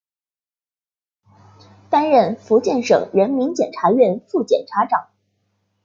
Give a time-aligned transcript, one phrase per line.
[1.91, 5.11] 担任福建省人民检察院副检察长。